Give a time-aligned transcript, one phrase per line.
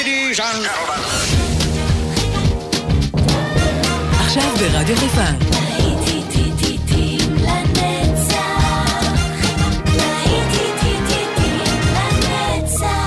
[0.00, 0.66] ladies and
[4.20, 5.24] עכשיו ברדיו חיפה.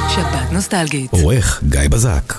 [0.09, 1.11] שפעת נוסטלגית.
[1.13, 2.33] עורך גיא בזק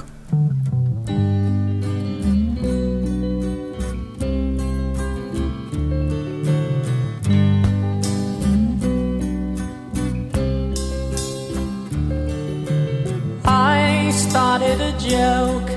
[15.08, 15.68] joke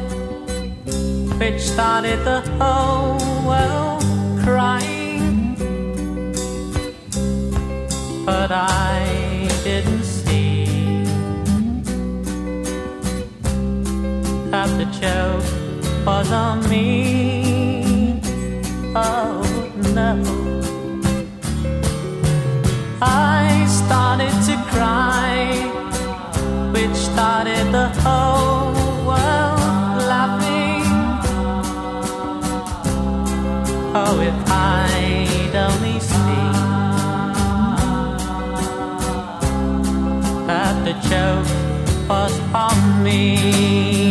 [1.37, 4.03] which started the whole world
[4.43, 5.55] crying.
[8.25, 11.03] But I didn't see
[14.51, 18.21] that the joke was on me.
[18.95, 19.41] Oh
[19.93, 20.13] no.
[23.01, 25.35] I started to cry,
[26.73, 28.56] which started the whole
[34.09, 36.17] If I'd only see
[40.47, 44.06] but the joke was on me.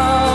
[0.00, 0.27] Oh.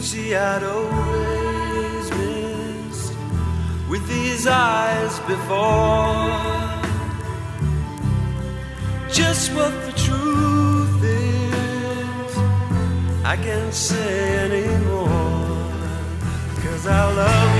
[0.00, 3.12] Beauty I'd always missed
[3.90, 6.30] with these eyes before.
[9.12, 12.38] Just what the truth is,
[13.26, 15.08] I can't say anymore.
[16.62, 17.59] Cause I love you.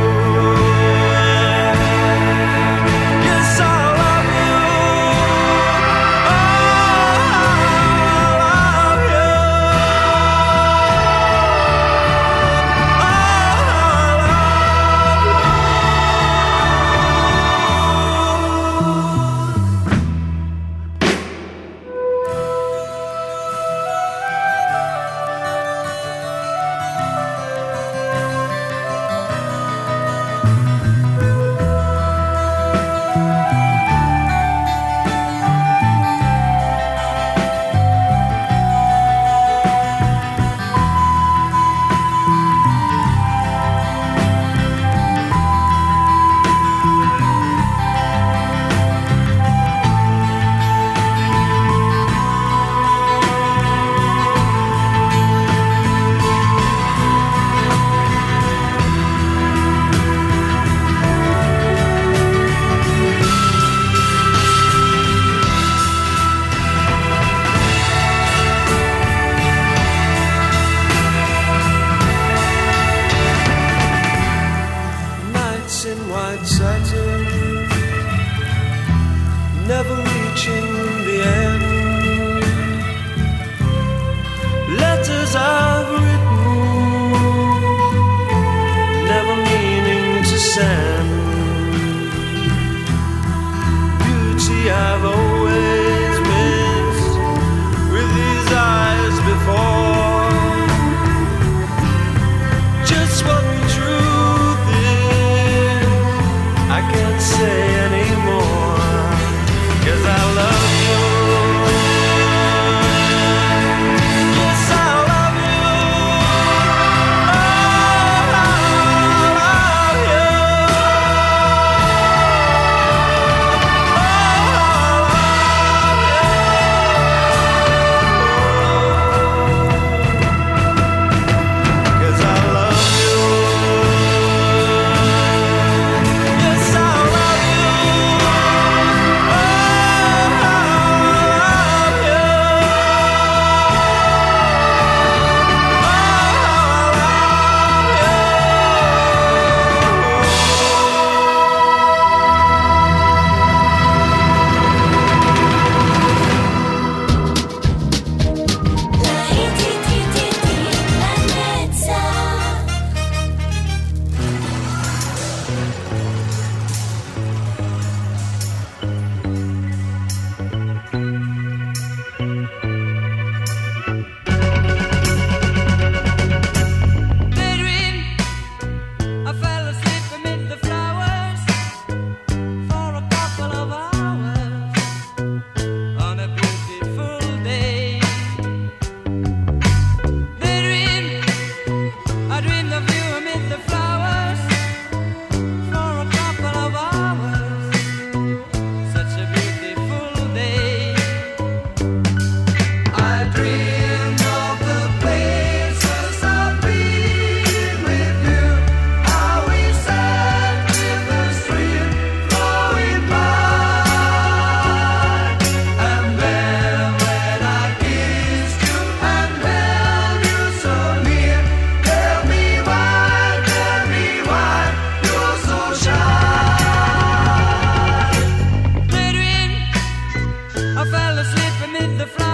[231.81, 232.30] with the fly.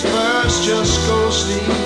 [0.00, 1.81] verse just go sleep.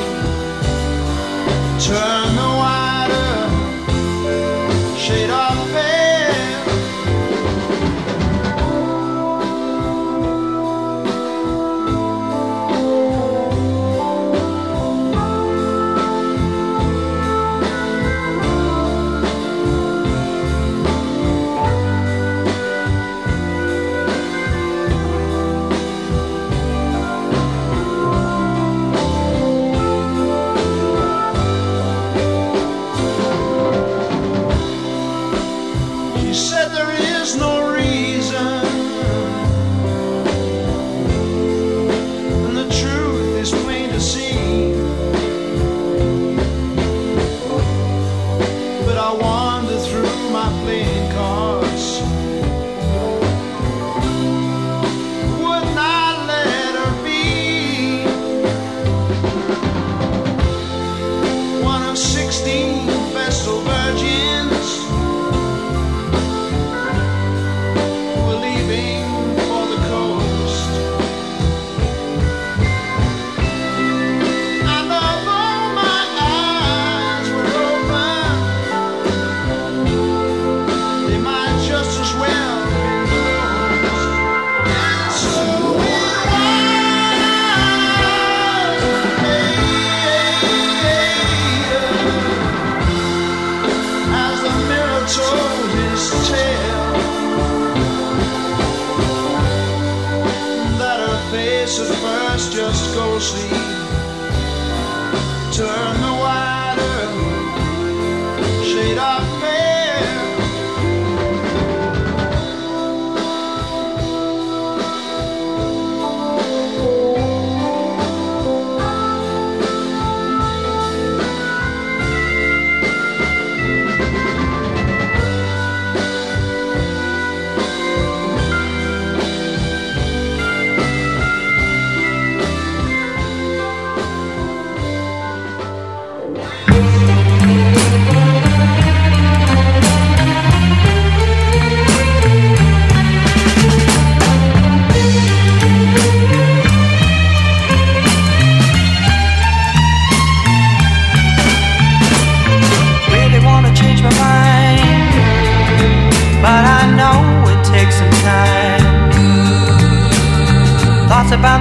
[102.69, 103.76] just go see.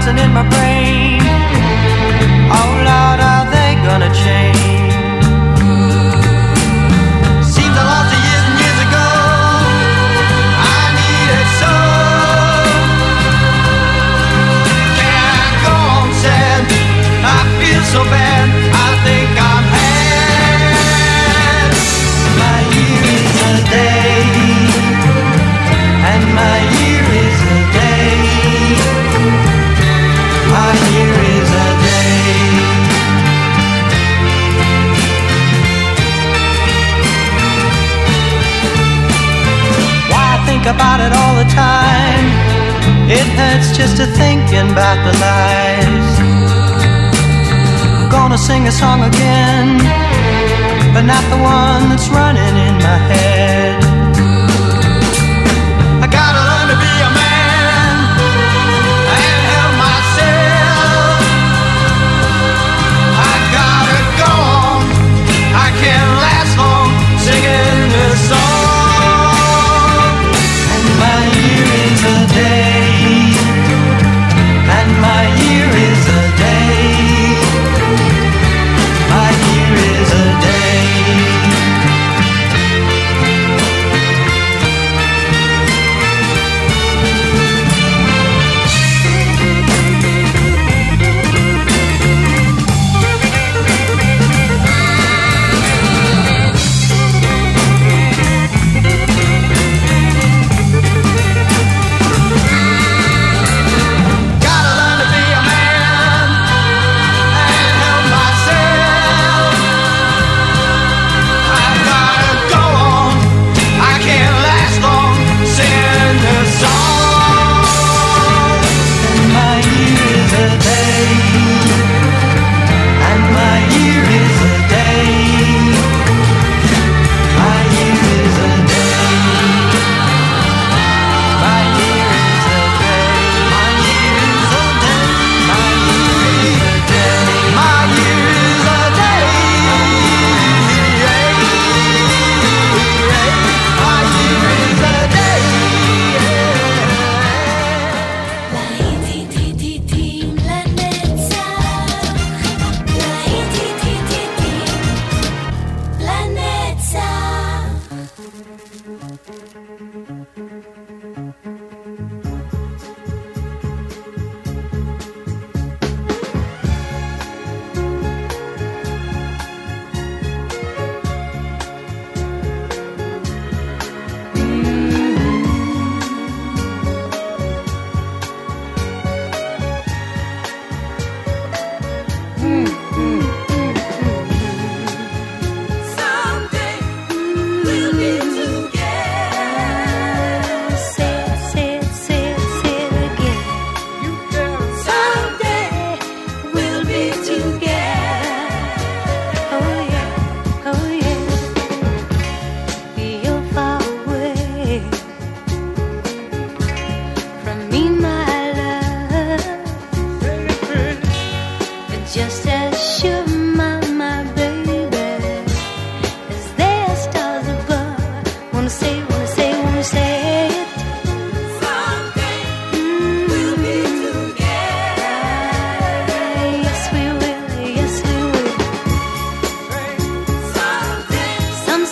[0.05, 0.64] dancing in my brain.
[44.75, 46.09] back the lies.
[48.11, 49.77] Gonna sing a song again,
[50.93, 52.44] but not the one that's running.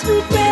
[0.03, 0.42] sweet.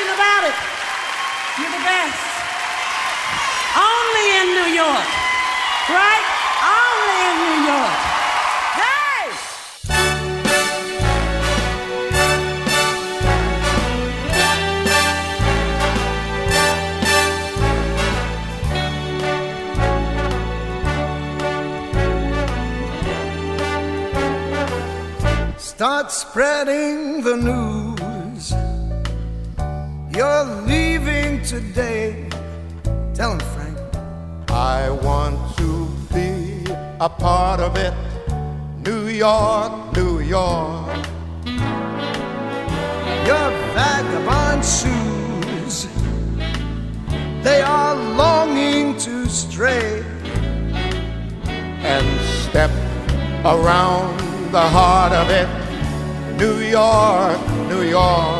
[0.00, 0.54] Question about it.
[1.58, 2.20] You're the best.
[3.76, 5.08] Only in New York.
[5.90, 6.24] Right?
[6.80, 7.98] Only in New York.
[8.80, 9.26] Hey!
[25.58, 27.79] Start spreading the news.
[30.20, 32.28] You're leaving today.
[33.14, 33.78] Tell him, Frank.
[34.50, 37.94] I want to be a part of it.
[38.84, 40.94] New York, New York.
[43.30, 45.88] Your vagabond shoes.
[47.42, 50.04] They are longing to stray.
[51.94, 52.06] and
[52.44, 52.70] step
[53.46, 54.20] around
[54.52, 55.48] the heart of it.
[56.36, 58.39] New York, New York.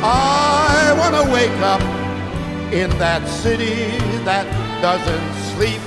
[0.00, 1.82] I want to wake up
[2.72, 4.46] in that city that
[4.80, 5.80] doesn't sleep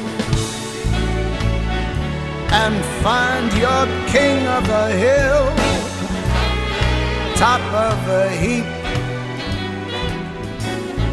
[2.52, 5.47] and find your king of the hill,
[7.38, 8.65] top of the heap.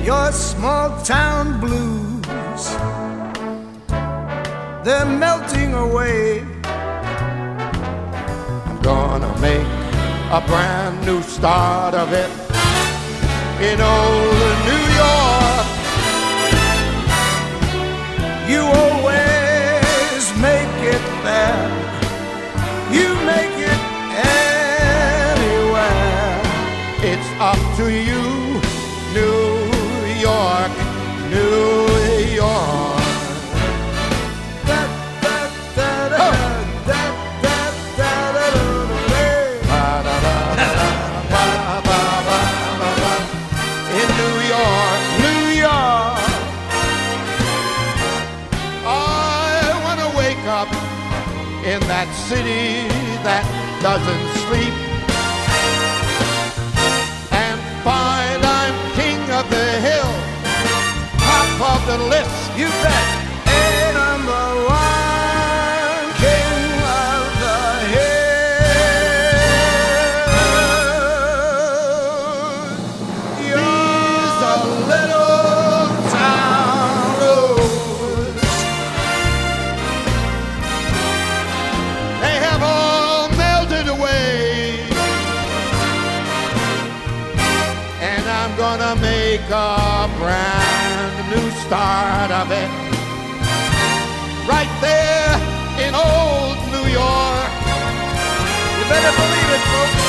[0.05, 2.67] Your small town blues,
[4.85, 6.41] they're melting away.
[8.67, 9.69] I'm gonna make
[10.33, 12.29] a brand new start of it
[13.61, 15.67] in old New York.
[18.49, 21.69] You always make it there.
[22.93, 23.81] You make it
[25.35, 26.41] anywhere.
[27.03, 28.23] It's up to you,
[29.13, 29.67] New
[30.21, 30.73] York,
[31.29, 31.98] New York.
[52.29, 52.85] City
[53.25, 53.41] that
[53.81, 54.75] doesn't sleep
[57.33, 60.13] and find I'm king of the hill,
[61.25, 62.59] top of the list.
[62.59, 63.18] you bet.
[91.69, 92.71] Start of it.
[94.49, 95.37] Right there
[95.85, 97.51] in old New York.
[98.77, 100.05] You better believe it, folks.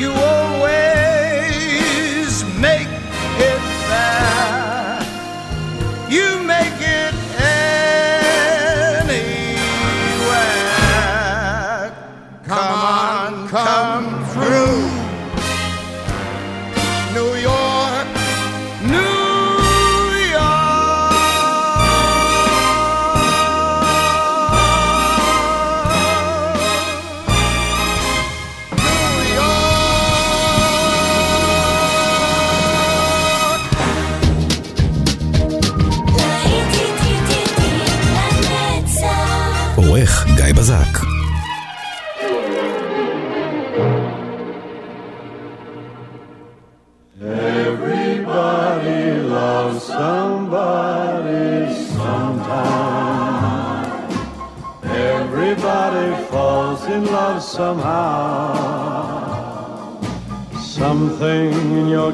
[0.00, 0.51] You always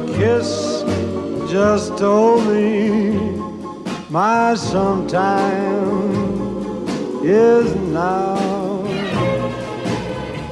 [0.07, 0.83] kiss
[1.51, 3.13] just told me
[4.11, 6.19] my sometime
[7.25, 8.85] is now.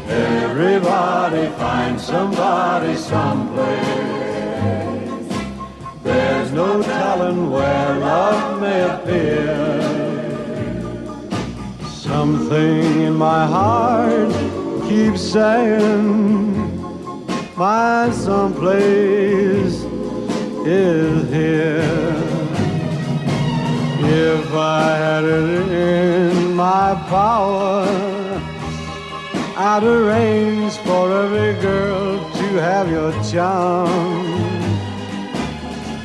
[0.08, 3.76] Everybody finds somebody someplace.
[6.02, 9.76] There's no telling where love may appear.
[11.88, 14.30] Something in my heart
[14.88, 16.45] keeps saying
[17.56, 19.82] my someplace
[20.66, 22.12] is here.
[23.98, 27.86] If I had it in my power,
[29.56, 34.36] I'd arrange for every girl to have your charm.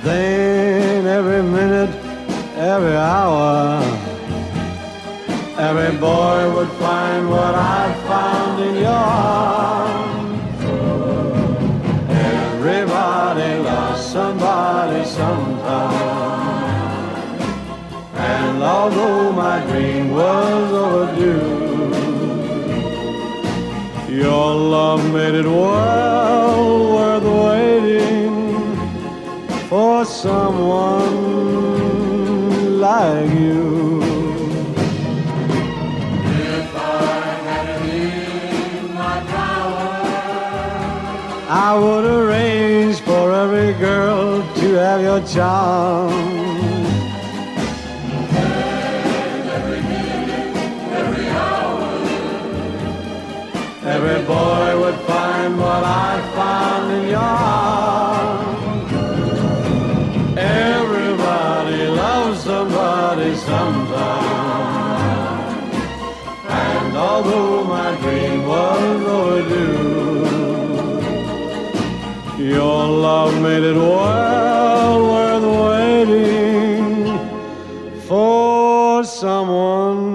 [0.03, 1.93] Then every minute,
[2.55, 3.81] every hour,
[5.57, 9.80] every boy would find what I found in your arms.
[18.81, 21.49] Although my dream was overdue,
[24.23, 28.33] your love made it well worth waiting
[29.69, 31.13] for someone
[32.87, 34.01] like you.
[36.49, 39.91] If I had in my power,
[41.67, 46.30] I would arrange for every girl to have your charm.
[55.71, 58.91] What I found in your arms.
[60.37, 64.79] Everybody loves somebody sometime.
[66.67, 70.23] And although my dream was overdue,
[72.55, 76.85] your love made it well worth waiting
[78.07, 80.10] for someone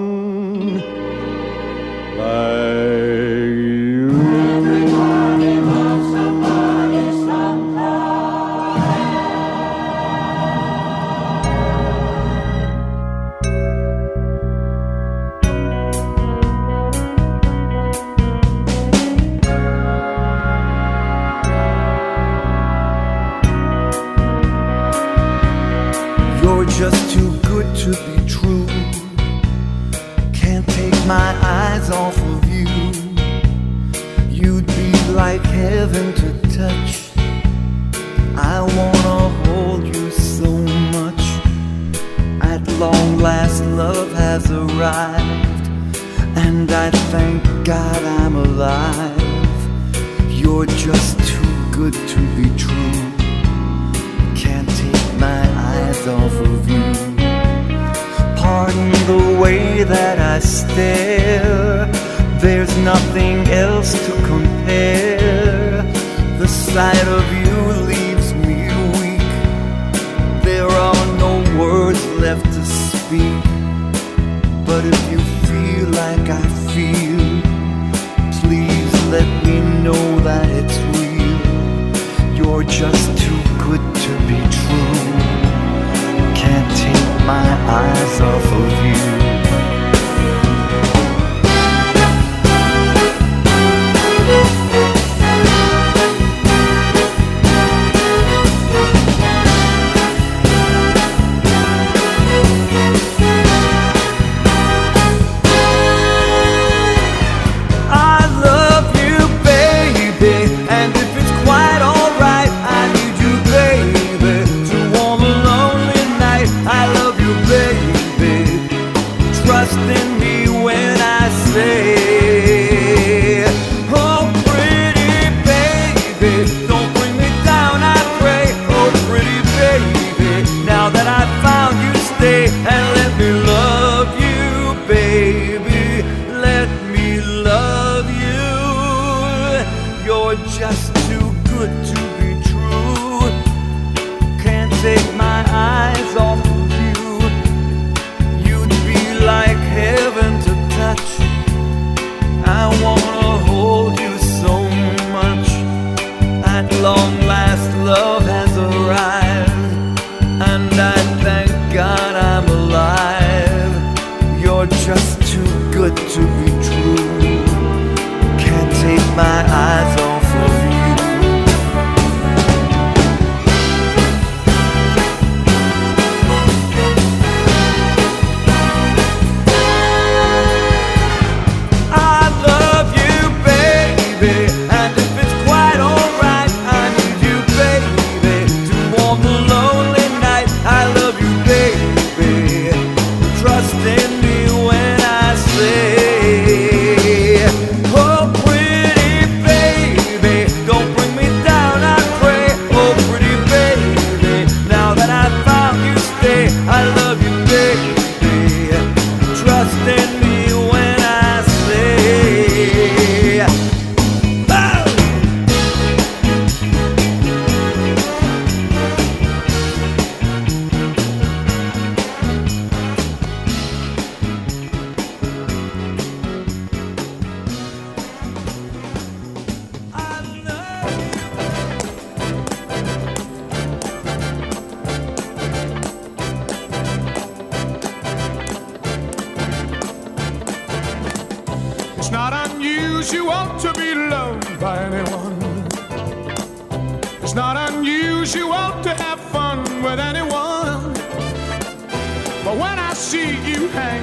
[121.56, 122.15] say,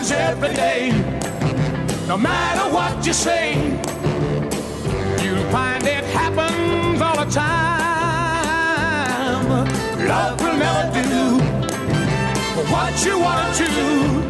[0.00, 0.90] happens every day.
[2.06, 3.54] No matter what you say,
[5.22, 7.50] you'll find it happens all the time.
[10.06, 11.38] Love will never do
[12.72, 13.68] what you want to.
[13.68, 14.29] Why